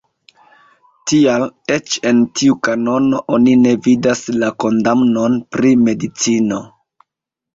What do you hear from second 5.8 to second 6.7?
medicino.